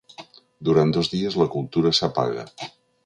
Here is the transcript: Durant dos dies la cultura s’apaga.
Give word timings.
Durant 0.69 0.93
dos 0.97 1.09
dies 1.11 1.37
la 1.41 1.49
cultura 1.57 1.93
s’apaga. 1.99 2.47